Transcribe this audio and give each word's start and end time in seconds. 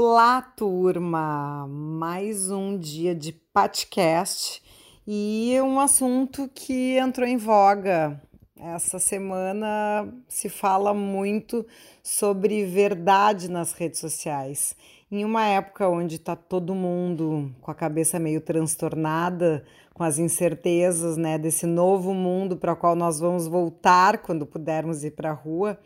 Olá, 0.00 0.40
turma! 0.40 1.66
Mais 1.66 2.52
um 2.52 2.78
dia 2.78 3.16
de 3.16 3.32
podcast 3.32 4.62
e 5.04 5.56
um 5.60 5.80
assunto 5.80 6.48
que 6.54 6.96
entrou 6.96 7.26
em 7.26 7.36
voga. 7.36 8.22
Essa 8.56 9.00
semana 9.00 10.06
se 10.28 10.48
fala 10.48 10.94
muito 10.94 11.66
sobre 12.00 12.64
verdade 12.64 13.50
nas 13.50 13.72
redes 13.72 13.98
sociais. 13.98 14.76
Em 15.10 15.24
uma 15.24 15.44
época 15.44 15.88
onde 15.88 16.14
está 16.14 16.36
todo 16.36 16.76
mundo 16.76 17.52
com 17.60 17.72
a 17.72 17.74
cabeça 17.74 18.20
meio 18.20 18.40
transtornada, 18.40 19.64
com 19.92 20.04
as 20.04 20.16
incertezas 20.16 21.16
né, 21.16 21.36
desse 21.38 21.66
novo 21.66 22.14
mundo 22.14 22.56
para 22.56 22.74
o 22.74 22.76
qual 22.76 22.94
nós 22.94 23.18
vamos 23.18 23.48
voltar 23.48 24.18
quando 24.18 24.46
pudermos 24.46 25.02
ir 25.02 25.16
para 25.16 25.30
a 25.30 25.34
rua, 25.34 25.76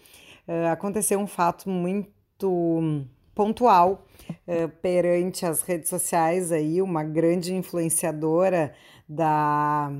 uh, 0.46 0.70
aconteceu 0.70 1.18
um 1.18 1.26
fato 1.26 1.70
muito 1.70 3.06
pontual 3.34 4.06
uh, 4.46 4.68
perante 4.80 5.44
as 5.46 5.62
redes 5.62 5.88
sociais 5.88 6.52
aí, 6.52 6.80
uma 6.80 7.04
grande 7.04 7.54
influenciadora 7.54 8.74
da, 9.08 9.92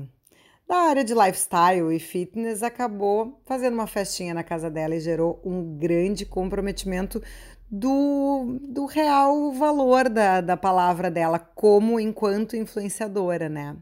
da 0.67 0.75
área 0.75 1.03
de 1.03 1.13
lifestyle 1.13 1.95
e 1.95 1.99
fitness 1.99 2.63
acabou 2.63 3.39
fazendo 3.45 3.73
uma 3.73 3.87
festinha 3.87 4.33
na 4.33 4.43
casa 4.43 4.69
dela 4.69 4.95
e 4.95 4.99
gerou 4.99 5.41
um 5.43 5.77
grande 5.77 6.25
comprometimento 6.25 7.21
do, 7.69 8.59
do 8.61 8.85
real 8.85 9.51
valor 9.51 10.07
da, 10.07 10.41
da 10.41 10.55
palavra 10.55 11.09
dela 11.09 11.39
como 11.39 11.99
enquanto 11.99 12.55
influenciadora, 12.55 13.49
né? 13.49 13.75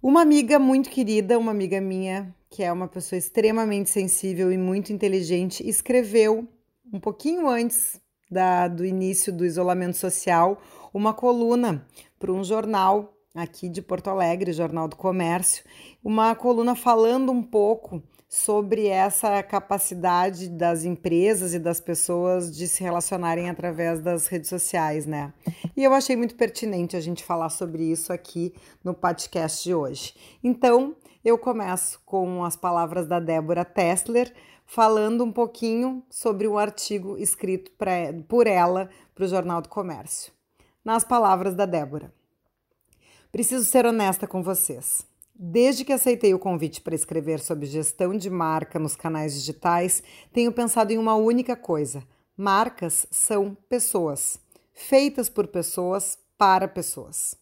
Uma 0.00 0.22
amiga 0.22 0.58
muito 0.58 0.88
querida, 0.88 1.36
uma 1.36 1.50
amiga 1.50 1.80
minha, 1.80 2.32
que 2.48 2.62
é 2.62 2.70
uma 2.70 2.86
pessoa 2.86 3.18
extremamente 3.18 3.90
sensível 3.90 4.52
e 4.52 4.56
muito 4.56 4.92
inteligente, 4.92 5.68
escreveu 5.68 6.46
um 6.92 7.00
pouquinho 7.00 7.48
antes 7.48 8.00
da, 8.30 8.68
do 8.68 8.84
início 8.84 9.32
do 9.32 9.44
isolamento 9.44 9.96
social, 9.96 10.60
uma 10.92 11.12
coluna 11.12 11.86
para 12.18 12.32
um 12.32 12.42
jornal 12.42 13.12
aqui 13.34 13.68
de 13.68 13.82
Porto 13.82 14.08
Alegre, 14.08 14.52
Jornal 14.52 14.88
do 14.88 14.96
Comércio, 14.96 15.64
uma 16.02 16.34
coluna 16.34 16.74
falando 16.74 17.30
um 17.30 17.42
pouco 17.42 18.02
sobre 18.28 18.88
essa 18.88 19.42
capacidade 19.42 20.48
das 20.48 20.84
empresas 20.84 21.54
e 21.54 21.58
das 21.58 21.80
pessoas 21.80 22.54
de 22.54 22.66
se 22.66 22.82
relacionarem 22.82 23.48
através 23.48 24.00
das 24.00 24.26
redes 24.26 24.48
sociais, 24.48 25.06
né? 25.06 25.32
E 25.76 25.84
eu 25.84 25.94
achei 25.94 26.16
muito 26.16 26.34
pertinente 26.34 26.96
a 26.96 27.00
gente 27.00 27.22
falar 27.22 27.50
sobre 27.50 27.84
isso 27.84 28.12
aqui 28.12 28.52
no 28.82 28.92
podcast 28.92 29.62
de 29.62 29.74
hoje. 29.74 30.14
Então, 30.42 30.96
eu 31.26 31.36
começo 31.36 32.00
com 32.06 32.44
as 32.44 32.54
palavras 32.54 33.04
da 33.08 33.18
Débora 33.18 33.64
Tessler, 33.64 34.32
falando 34.64 35.24
um 35.24 35.32
pouquinho 35.32 36.00
sobre 36.08 36.46
um 36.46 36.56
artigo 36.56 37.18
escrito 37.18 37.72
pra, 37.72 38.12
por 38.28 38.46
ela 38.46 38.88
para 39.12 39.24
o 39.24 39.28
Jornal 39.28 39.60
do 39.60 39.68
Comércio. 39.68 40.32
Nas 40.84 41.02
palavras 41.02 41.56
da 41.56 41.66
Débora. 41.66 42.14
Preciso 43.32 43.64
ser 43.64 43.84
honesta 43.84 44.24
com 44.28 44.40
vocês. 44.40 45.04
Desde 45.34 45.84
que 45.84 45.92
aceitei 45.92 46.32
o 46.32 46.38
convite 46.38 46.80
para 46.80 46.94
escrever 46.94 47.40
sobre 47.40 47.66
gestão 47.66 48.16
de 48.16 48.30
marca 48.30 48.78
nos 48.78 48.94
canais 48.94 49.34
digitais, 49.34 50.04
tenho 50.32 50.52
pensado 50.52 50.92
em 50.92 50.96
uma 50.96 51.16
única 51.16 51.56
coisa: 51.56 52.04
marcas 52.36 53.04
são 53.10 53.56
pessoas, 53.68 54.38
feitas 54.72 55.28
por 55.28 55.48
pessoas 55.48 56.16
para 56.38 56.68
pessoas. 56.68 57.34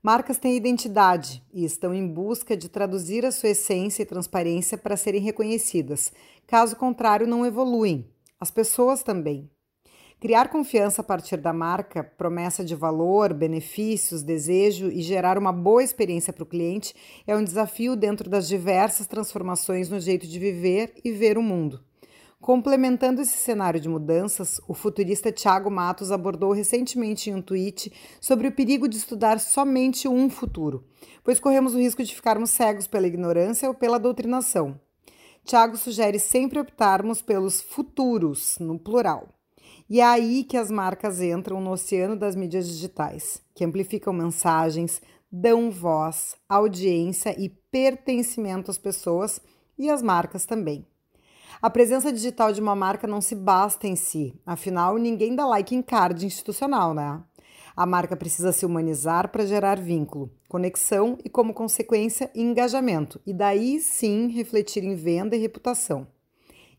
Marcas 0.00 0.38
têm 0.38 0.56
identidade 0.56 1.42
e 1.52 1.64
estão 1.64 1.92
em 1.92 2.06
busca 2.06 2.56
de 2.56 2.68
traduzir 2.68 3.26
a 3.26 3.32
sua 3.32 3.48
essência 3.48 4.02
e 4.02 4.06
transparência 4.06 4.78
para 4.78 4.96
serem 4.96 5.20
reconhecidas. 5.20 6.12
Caso 6.46 6.76
contrário, 6.76 7.26
não 7.26 7.44
evoluem. 7.44 8.08
As 8.38 8.48
pessoas 8.48 9.02
também. 9.02 9.50
Criar 10.20 10.50
confiança 10.50 11.00
a 11.00 11.04
partir 11.04 11.36
da 11.36 11.52
marca, 11.52 12.04
promessa 12.04 12.64
de 12.64 12.76
valor, 12.76 13.34
benefícios, 13.34 14.22
desejo 14.22 14.88
e 14.88 15.02
gerar 15.02 15.36
uma 15.36 15.52
boa 15.52 15.82
experiência 15.82 16.32
para 16.32 16.44
o 16.44 16.46
cliente 16.46 16.94
é 17.26 17.36
um 17.36 17.42
desafio 17.42 17.96
dentro 17.96 18.30
das 18.30 18.46
diversas 18.46 19.06
transformações 19.06 19.88
no 19.88 19.98
jeito 19.98 20.26
de 20.28 20.38
viver 20.38 20.94
e 21.04 21.10
ver 21.10 21.38
o 21.38 21.42
mundo. 21.42 21.87
Complementando 22.40 23.20
esse 23.20 23.36
cenário 23.36 23.80
de 23.80 23.88
mudanças, 23.88 24.60
o 24.68 24.72
futurista 24.72 25.32
Tiago 25.32 25.68
Matos 25.70 26.12
abordou 26.12 26.52
recentemente 26.52 27.28
em 27.28 27.34
um 27.34 27.42
tweet 27.42 27.92
sobre 28.20 28.46
o 28.46 28.52
perigo 28.52 28.88
de 28.88 28.96
estudar 28.96 29.40
somente 29.40 30.06
um 30.06 30.30
futuro, 30.30 30.84
pois 31.24 31.40
corremos 31.40 31.74
o 31.74 31.78
risco 31.78 32.02
de 32.02 32.14
ficarmos 32.14 32.50
cegos 32.50 32.86
pela 32.86 33.08
ignorância 33.08 33.68
ou 33.68 33.74
pela 33.74 33.98
doutrinação. 33.98 34.80
Tiago 35.44 35.76
sugere 35.76 36.18
sempre 36.20 36.60
optarmos 36.60 37.20
pelos 37.20 37.60
futuros, 37.60 38.56
no 38.60 38.78
plural. 38.78 39.28
E 39.90 40.00
é 40.00 40.04
aí 40.04 40.44
que 40.44 40.56
as 40.56 40.70
marcas 40.70 41.20
entram 41.20 41.60
no 41.60 41.72
oceano 41.72 42.16
das 42.16 42.36
mídias 42.36 42.68
digitais, 42.68 43.42
que 43.54 43.64
amplificam 43.64 44.12
mensagens, 44.12 45.02
dão 45.30 45.70
voz, 45.70 46.36
audiência 46.48 47.34
e 47.38 47.48
pertencimento 47.48 48.70
às 48.70 48.78
pessoas 48.78 49.40
e 49.76 49.90
às 49.90 50.02
marcas 50.02 50.46
também. 50.46 50.86
A 51.60 51.68
presença 51.68 52.12
digital 52.12 52.52
de 52.52 52.60
uma 52.60 52.76
marca 52.76 53.06
não 53.06 53.20
se 53.20 53.34
basta 53.34 53.86
em 53.86 53.96
si, 53.96 54.34
afinal, 54.46 54.96
ninguém 54.96 55.34
dá 55.34 55.46
like 55.46 55.74
em 55.74 55.82
card 55.82 56.24
institucional, 56.24 56.94
né? 56.94 57.22
A 57.76 57.86
marca 57.86 58.16
precisa 58.16 58.52
se 58.52 58.66
humanizar 58.66 59.30
para 59.30 59.46
gerar 59.46 59.78
vínculo, 59.78 60.30
conexão 60.48 61.16
e, 61.24 61.28
como 61.28 61.54
consequência, 61.54 62.30
engajamento, 62.34 63.20
e 63.24 63.32
daí 63.32 63.80
sim 63.80 64.28
refletir 64.28 64.82
em 64.82 64.94
venda 64.94 65.36
e 65.36 65.38
reputação. 65.38 66.06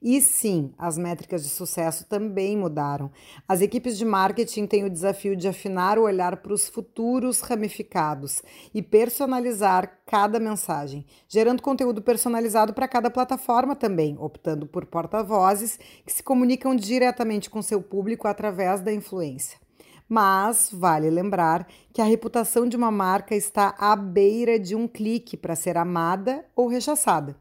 E 0.01 0.21
sim, 0.21 0.73
as 0.77 0.97
métricas 0.97 1.43
de 1.43 1.49
sucesso 1.49 2.05
também 2.05 2.55
mudaram. 2.55 3.11
As 3.45 3.59
equipes 3.59 3.97
de 3.97 4.05
marketing 4.05 4.65
têm 4.65 4.85
o 4.85 4.89
desafio 4.89 5.35
de 5.35 5.45
afinar 5.45 5.99
o 5.99 6.03
olhar 6.03 6.37
para 6.37 6.53
os 6.53 6.69
futuros 6.69 7.41
ramificados 7.41 8.41
e 8.73 8.81
personalizar 8.81 9.99
cada 10.05 10.39
mensagem, 10.39 11.05
gerando 11.27 11.61
conteúdo 11.61 12.01
personalizado 12.01 12.73
para 12.73 12.87
cada 12.87 13.11
plataforma 13.11 13.75
também, 13.75 14.15
optando 14.17 14.65
por 14.65 14.85
porta-vozes 14.85 15.77
que 16.05 16.13
se 16.13 16.23
comunicam 16.23 16.73
diretamente 16.73 17.49
com 17.49 17.61
seu 17.61 17.81
público 17.81 18.25
através 18.25 18.79
da 18.79 18.93
influência. 18.93 19.59
Mas 20.07 20.69
vale 20.71 21.09
lembrar 21.09 21.67
que 21.91 22.01
a 22.01 22.05
reputação 22.05 22.69
de 22.69 22.77
uma 22.77 22.89
marca 22.89 23.35
está 23.35 23.75
à 23.77 23.97
beira 23.97 24.57
de 24.57 24.75
um 24.75 24.87
clique 24.87 25.35
para 25.35 25.57
ser 25.57 25.77
amada 25.77 26.45
ou 26.55 26.67
rechaçada 26.67 27.35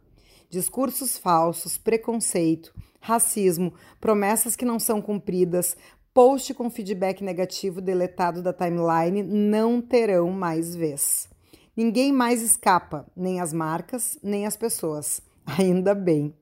discursos 0.49 1.19
falsos, 1.19 1.77
preconceito, 1.77 2.75
racismo, 3.01 3.73
promessas 4.01 4.57
que 4.57 4.65
não 4.65 4.79
são 4.79 5.01
cumpridas, 5.01 5.77
post 6.13 6.53
com 6.55 6.71
feedback 6.71 7.23
negativo 7.23 7.81
deletado 7.81 8.43
da 8.43 8.53
timeline 8.53 9.23
não 9.23 9.81
terão 9.81 10.31
mais 10.31 10.75
vez. 10.75 11.29
Ninguém 11.77 12.13
mais 12.13 12.43
escapa, 12.43 13.07
nem 13.17 13.41
as 13.41 13.53
marcas, 13.53 14.19
nem 14.23 14.47
as 14.47 14.57
pessoas. 14.57 15.23
Ainda 15.59 15.95
bem. 15.95 16.35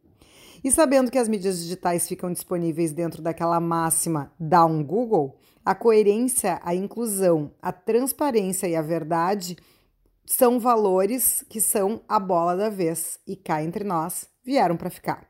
E 0.65 0.71
sabendo 0.71 1.11
que 1.11 1.19
as 1.19 1.29
mídias 1.29 1.59
digitais 1.59 2.09
ficam 2.09 2.33
disponíveis 2.33 2.93
dentro 2.93 3.23
daquela 3.23 3.61
máxima 3.61 4.33
dá 4.41 4.65
um 4.65 4.83
Google, 4.83 5.37
a 5.65 5.75
coerência, 5.75 6.59
a 6.63 6.75
inclusão, 6.75 7.53
a 7.61 7.71
transparência 7.71 8.67
e 8.67 8.75
a 8.75 8.83
verdade 8.83 9.57
são 10.27 10.59
valores 10.59 11.45
que 11.49 11.61
são 11.61 12.03
a 12.09 12.19
bola 12.19 12.57
da 12.57 12.69
vez 12.69 13.19
e 13.27 13.37
cá 13.37 13.63
entre 13.63 13.85
nós 13.85 14.29
vieram 14.45 14.77
para 14.77 14.91
ficar. 14.91 15.29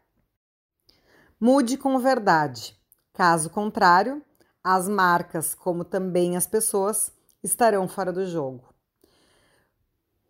Mude 1.39 1.77
com 1.77 1.99
verdade. 1.99 2.75
Caso 3.13 3.51
contrário, 3.51 4.23
as 4.65 4.89
marcas, 4.89 5.55
como 5.55 5.85
também 5.85 6.37
as 6.37 6.47
pessoas, 6.47 7.13
estarão 7.43 7.87
fora 7.87 8.13
do 8.13 8.27
jogo. 8.27 8.75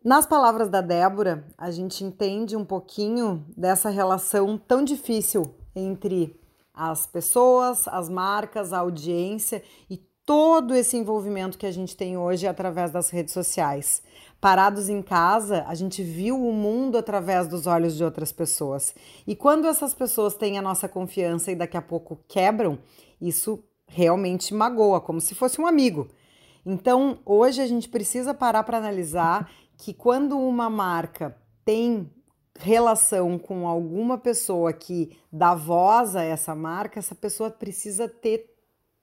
Nas 0.03 0.25
palavras 0.25 0.69
da 0.69 0.79
Débora, 0.79 1.45
a 1.57 1.71
gente 1.71 2.03
entende 2.03 2.55
um 2.55 2.63
pouquinho 2.63 3.45
dessa 3.57 3.89
relação 3.89 4.57
tão 4.57 4.83
difícil 4.83 5.53
entre 5.75 6.39
as 6.73 7.07
pessoas, 7.07 7.87
as 7.87 8.07
marcas, 8.07 8.71
a 8.71 8.79
audiência 8.79 9.63
e 9.89 9.97
todo 10.25 10.75
esse 10.75 10.95
envolvimento 10.95 11.57
que 11.57 11.65
a 11.65 11.71
gente 11.71 11.95
tem 11.95 12.17
hoje 12.17 12.45
através 12.45 12.91
das 12.91 13.09
redes 13.09 13.33
sociais. 13.33 14.03
Parados 14.39 14.87
em 14.87 15.01
casa, 15.01 15.65
a 15.67 15.73
gente 15.73 16.03
viu 16.03 16.35
o 16.35 16.53
mundo 16.53 16.97
através 16.97 17.47
dos 17.47 17.65
olhos 17.65 17.97
de 17.97 18.03
outras 18.03 18.31
pessoas. 18.31 18.93
E 19.25 19.35
quando 19.35 19.67
essas 19.67 19.93
pessoas 19.93 20.35
têm 20.35 20.57
a 20.57 20.61
nossa 20.61 20.87
confiança 20.87 21.51
e 21.51 21.55
daqui 21.55 21.75
a 21.75 21.81
pouco 21.81 22.19
quebram, 22.27 22.77
isso 23.19 23.63
realmente 23.87 24.53
magoa, 24.53 25.01
como 25.01 25.19
se 25.19 25.33
fosse 25.33 25.59
um 25.59 25.65
amigo. 25.65 26.07
Então, 26.65 27.19
hoje 27.25 27.61
a 27.61 27.67
gente 27.67 27.89
precisa 27.89 28.33
parar 28.33 28.63
para 28.63 28.77
analisar 28.77 29.49
que 29.77 29.93
quando 29.93 30.37
uma 30.37 30.69
marca 30.69 31.35
tem 31.63 32.11
relação 32.59 33.37
com 33.37 33.67
alguma 33.67 34.17
pessoa 34.17 34.73
que 34.73 35.17
dá 35.31 35.55
voz 35.55 36.15
a 36.15 36.23
essa 36.23 36.53
marca, 36.53 36.99
essa 36.99 37.15
pessoa 37.15 37.49
precisa 37.49 38.07
ter 38.07 38.53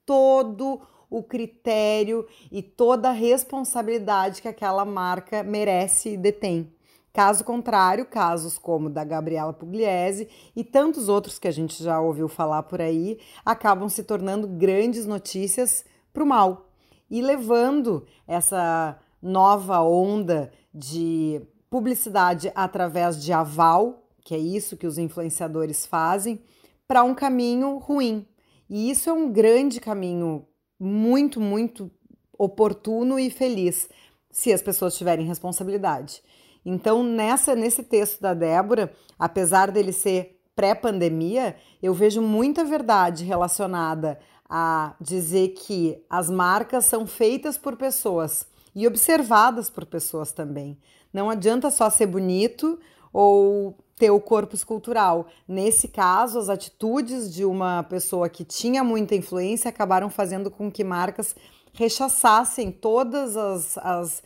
todo 0.05 0.73
o 0.75 0.81
critério 1.23 2.25
e 2.51 2.61
toda 2.61 3.09
a 3.09 3.13
responsabilidade 3.13 4.41
que 4.41 4.47
aquela 4.47 4.85
marca 4.85 5.43
merece 5.43 6.13
e 6.13 6.17
detém. 6.17 6.71
Caso 7.15 7.45
contrário, 7.45 8.05
casos 8.05 8.57
como 8.57 8.89
da 8.89 9.03
Gabriela 9.05 9.53
Pugliese 9.53 10.27
e 10.53 10.65
tantos 10.65 11.07
outros 11.07 11.39
que 11.39 11.47
a 11.47 11.51
gente 11.51 11.81
já 11.81 11.97
ouviu 11.99 12.27
falar 12.27 12.63
por 12.63 12.81
aí 12.81 13.19
acabam 13.45 13.87
se 13.87 14.03
tornando 14.03 14.47
grandes 14.47 15.05
notícias 15.05 15.85
para 16.11 16.23
o 16.23 16.27
mal 16.27 16.69
e 17.09 17.21
levando 17.21 18.05
essa 18.27 18.99
nova 19.21 19.81
onda 19.81 20.51
de 20.73 21.41
publicidade 21.69 22.51
através 22.53 23.23
de 23.23 23.31
aval, 23.31 24.09
que 24.21 24.35
é 24.35 24.37
isso 24.37 24.75
que 24.75 24.85
os 24.85 24.97
influenciadores 24.97 25.85
fazem, 25.85 26.41
para 26.87 27.03
um 27.03 27.15
caminho 27.15 27.77
ruim. 27.77 28.27
E 28.69 28.89
isso 28.89 29.09
é 29.09 29.13
um 29.13 29.31
grande 29.31 29.79
caminho 29.79 30.45
muito, 30.79 31.39
muito 31.39 31.91
oportuno 32.37 33.17
e 33.17 33.29
feliz, 33.29 33.89
se 34.29 34.51
as 34.51 34.61
pessoas 34.61 34.97
tiverem 34.97 35.25
responsabilidade. 35.25 36.21
Então, 36.65 37.03
nessa 37.03 37.55
nesse 37.55 37.83
texto 37.83 38.19
da 38.21 38.33
Débora, 38.33 38.91
apesar 39.17 39.71
dele 39.71 39.93
ser 39.93 40.39
pré-pandemia, 40.55 41.55
eu 41.81 41.93
vejo 41.93 42.21
muita 42.21 42.63
verdade 42.63 43.23
relacionada 43.23 44.19
a 44.49 44.95
dizer 44.99 45.49
que 45.49 45.97
as 46.09 46.29
marcas 46.29 46.85
são 46.85 47.05
feitas 47.05 47.57
por 47.57 47.75
pessoas 47.75 48.47
e 48.75 48.87
observadas 48.87 49.69
por 49.69 49.85
pessoas 49.85 50.31
também. 50.31 50.77
Não 51.13 51.29
adianta 51.29 51.71
só 51.71 51.89
ser 51.89 52.07
bonito 52.07 52.79
ou 53.13 53.77
ter 53.97 54.11
o 54.11 54.19
corpo 54.19 54.55
escultural. 54.55 55.27
Nesse 55.47 55.87
caso, 55.87 56.37
as 56.37 56.49
atitudes 56.49 57.33
de 57.33 57.45
uma 57.45 57.83
pessoa 57.83 58.29
que 58.29 58.43
tinha 58.43 58.83
muita 58.83 59.15
influência 59.15 59.69
acabaram 59.69 60.09
fazendo 60.09 60.51
com 60.51 60.71
que 60.71 60.83
marcas 60.83 61.35
rechaçassem 61.73 62.71
todas 62.71 63.37
as, 63.37 63.77
as 63.77 64.23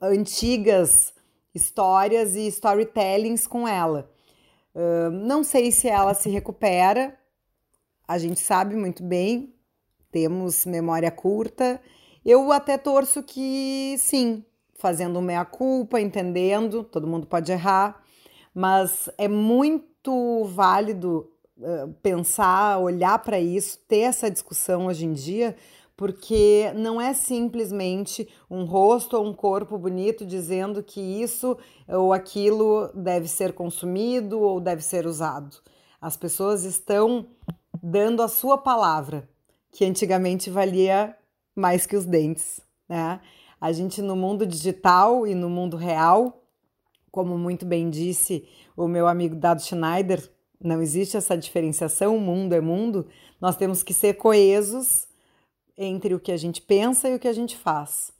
antigas 0.00 1.12
histórias 1.54 2.34
e 2.34 2.46
storytellings 2.48 3.46
com 3.46 3.66
ela. 3.68 4.10
Uh, 4.74 5.10
não 5.10 5.44
sei 5.44 5.70
se 5.70 5.88
ela 5.88 6.14
se 6.14 6.28
recupera, 6.28 7.16
a 8.06 8.18
gente 8.18 8.40
sabe 8.40 8.74
muito 8.74 9.02
bem, 9.02 9.54
temos 10.10 10.66
memória 10.66 11.10
curta. 11.10 11.80
Eu 12.24 12.50
até 12.52 12.76
torço 12.76 13.22
que 13.22 13.96
sim, 13.98 14.44
fazendo 14.74 15.20
meia-culpa, 15.22 16.00
entendendo, 16.00 16.82
todo 16.84 17.06
mundo 17.06 17.26
pode 17.26 17.52
errar, 17.52 18.03
mas 18.54 19.08
é 19.18 19.26
muito 19.26 20.44
válido 20.44 21.28
uh, 21.58 21.92
pensar, 22.02 22.78
olhar 22.78 23.18
para 23.18 23.40
isso, 23.40 23.78
ter 23.88 24.00
essa 24.00 24.30
discussão 24.30 24.86
hoje 24.86 25.04
em 25.04 25.12
dia, 25.12 25.56
porque 25.96 26.72
não 26.76 27.00
é 27.00 27.12
simplesmente 27.14 28.28
um 28.50 28.64
rosto 28.64 29.16
ou 29.16 29.26
um 29.26 29.32
corpo 29.32 29.78
bonito 29.78 30.24
dizendo 30.24 30.82
que 30.82 31.00
isso 31.00 31.56
ou 31.88 32.12
aquilo 32.12 32.90
deve 32.94 33.28
ser 33.28 33.52
consumido 33.52 34.40
ou 34.40 34.60
deve 34.60 34.82
ser 34.82 35.06
usado. 35.06 35.56
As 36.00 36.16
pessoas 36.16 36.64
estão 36.64 37.26
dando 37.82 38.22
a 38.22 38.28
sua 38.28 38.58
palavra, 38.58 39.28
que 39.70 39.84
antigamente 39.84 40.50
valia 40.50 41.16
mais 41.54 41.86
que 41.86 41.96
os 41.96 42.04
dentes, 42.04 42.60
né? 42.88 43.20
A 43.60 43.72
gente 43.72 44.02
no 44.02 44.14
mundo 44.14 44.46
digital 44.46 45.26
e 45.26 45.34
no 45.34 45.48
mundo 45.48 45.76
real, 45.76 46.43
como 47.14 47.38
muito 47.38 47.64
bem 47.64 47.88
disse 47.88 48.44
o 48.76 48.88
meu 48.88 49.06
amigo 49.06 49.36
Dado 49.36 49.62
Schneider, 49.62 50.28
não 50.60 50.82
existe 50.82 51.16
essa 51.16 51.38
diferenciação, 51.38 52.18
mundo 52.18 52.54
é 52.54 52.60
mundo, 52.60 53.06
nós 53.40 53.56
temos 53.56 53.84
que 53.84 53.94
ser 53.94 54.14
coesos 54.14 55.06
entre 55.78 56.12
o 56.12 56.18
que 56.18 56.32
a 56.32 56.36
gente 56.36 56.60
pensa 56.60 57.08
e 57.08 57.14
o 57.14 57.18
que 57.20 57.28
a 57.28 57.32
gente 57.32 57.56
faz. 57.56 58.10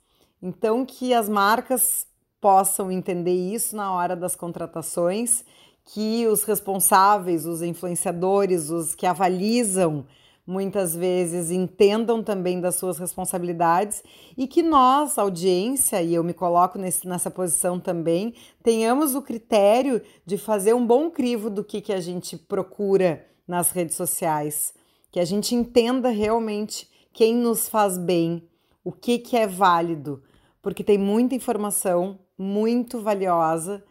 Então, 0.41 0.85
que 0.85 1.13
as 1.13 1.27
marcas 1.27 2.07
possam 2.39 2.89
entender 2.89 3.33
isso 3.33 3.75
na 3.75 3.91
hora 3.91 4.15
das 4.15 4.33
contratações, 4.33 5.43
que 5.83 6.25
os 6.27 6.45
responsáveis, 6.45 7.45
os 7.45 7.61
influenciadores, 7.61 8.69
os 8.69 8.95
que 8.95 9.05
avalizam, 9.05 10.05
muitas 10.45 10.95
vezes 10.95 11.49
entendam 11.49 12.21
também 12.21 12.61
das 12.61 12.75
suas 12.75 12.99
responsabilidades 12.99 14.03
e 14.37 14.45
que 14.47 14.61
nós, 14.61 15.17
audiência, 15.17 16.01
e 16.03 16.13
eu 16.13 16.23
me 16.23 16.33
coloco 16.33 16.77
nesse, 16.77 17.07
nessa 17.07 17.31
posição 17.31 17.79
também, 17.79 18.35
tenhamos 18.61 19.15
o 19.15 19.21
critério 19.21 20.01
de 20.25 20.37
fazer 20.37 20.73
um 20.73 20.85
bom 20.85 21.09
crivo 21.09 21.49
do 21.49 21.63
que, 21.63 21.81
que 21.81 21.93
a 21.93 21.99
gente 21.99 22.37
procura 22.37 23.25
nas 23.47 23.71
redes 23.71 23.95
sociais, 23.95 24.73
que 25.11 25.19
a 25.19 25.25
gente 25.25 25.55
entenda 25.55 26.09
realmente 26.09 26.89
quem 27.11 27.35
nos 27.35 27.67
faz 27.67 27.97
bem, 27.97 28.47
o 28.83 28.91
que, 28.91 29.17
que 29.17 29.35
é 29.35 29.47
válido, 29.47 30.21
porque 30.61 30.83
tem 30.83 30.97
muita 30.97 31.33
informação 31.33 32.19
muito 32.37 32.99
valiosa 32.99 33.83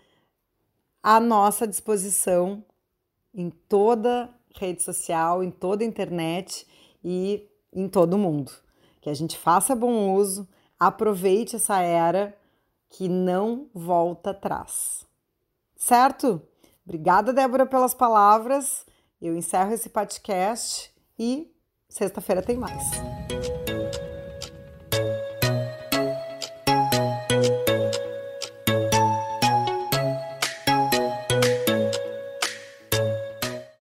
à 1.03 1.19
nossa 1.19 1.67
disposição 1.67 2.65
em 3.33 3.51
toda 3.51 4.31
rede 4.55 4.83
social, 4.83 5.43
em 5.43 5.51
toda 5.51 5.83
a 5.83 5.87
internet 5.87 6.67
e 7.03 7.49
em 7.73 7.89
todo 7.89 8.19
mundo. 8.19 8.53
Que 9.01 9.11
a 9.11 9.15
gente 9.15 9.37
faça 9.37 9.75
bom 9.75 10.15
uso, 10.15 10.49
aproveite 10.79 11.57
essa 11.57 11.81
era 11.81 12.37
que 12.89 13.09
não 13.09 13.69
volta 13.75 14.31
atrás. 14.31 15.05
Certo? 15.77 16.41
Obrigada, 16.85 17.33
Débora, 17.33 17.67
pelas 17.67 17.95
palavras. 17.95 18.87
Eu 19.21 19.37
encerro 19.37 19.73
esse 19.73 19.89
podcast 19.89 20.93
e 21.19 21.51
sexta-feira 21.89 22.43
tem 22.43 22.57
mais. 22.57 23.14